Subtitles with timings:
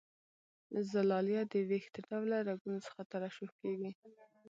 [0.91, 3.91] زلالیه د وېښته ډوله رګونو څخه ترشح کیږي.